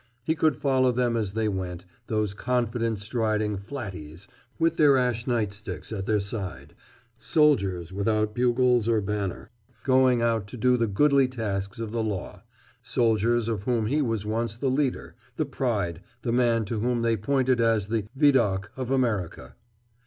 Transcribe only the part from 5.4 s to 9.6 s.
sticks at their side, soldiers without bugles or banner,